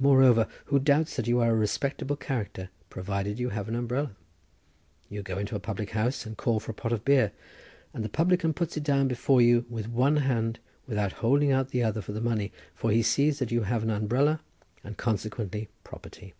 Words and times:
Moreover, 0.00 0.48
who 0.64 0.80
doubts 0.80 1.14
that 1.14 1.28
you 1.28 1.38
are 1.38 1.50
a 1.50 1.54
respectable 1.54 2.16
character 2.16 2.70
provided 2.90 3.38
you 3.38 3.50
have 3.50 3.68
an 3.68 3.76
umbrella? 3.76 4.16
you 5.08 5.22
go 5.22 5.38
into 5.38 5.54
a 5.54 5.60
public 5.60 5.90
house 5.90 6.26
and 6.26 6.36
call 6.36 6.58
for 6.58 6.72
a 6.72 6.74
pot 6.74 6.92
of 6.92 7.04
beer, 7.04 7.30
and 7.92 8.04
the 8.04 8.08
publican 8.08 8.52
puts 8.52 8.76
it 8.76 8.82
down 8.82 9.06
before 9.06 9.40
you 9.40 9.64
with 9.70 9.88
one 9.88 10.16
hand 10.16 10.58
without 10.88 11.12
holding 11.22 11.52
out 11.52 11.68
the 11.68 11.84
other 11.84 12.02
for 12.02 12.10
the 12.10 12.20
money, 12.20 12.50
for 12.74 12.90
he 12.90 13.00
sees 13.04 13.38
that 13.38 13.52
you 13.52 13.62
have 13.62 13.84
an 13.84 13.90
umbrella 13.90 14.40
and 14.82 14.96
consequently 14.96 15.68
property. 15.84 16.34